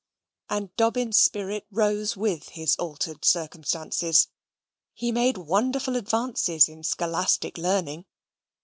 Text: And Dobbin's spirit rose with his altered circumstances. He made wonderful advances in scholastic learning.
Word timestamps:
And 0.49 0.75
Dobbin's 0.77 1.19
spirit 1.19 1.67
rose 1.69 2.17
with 2.17 2.49
his 2.49 2.75
altered 2.77 3.23
circumstances. 3.23 4.29
He 4.95 5.11
made 5.11 5.37
wonderful 5.37 5.95
advances 5.95 6.67
in 6.67 6.81
scholastic 6.81 7.55
learning. 7.55 8.05